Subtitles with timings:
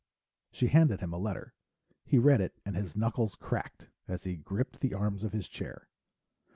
[0.51, 1.53] She handed him a letter.
[2.05, 5.89] He read it and his knuckles cracked as he gripped the arms of his chair.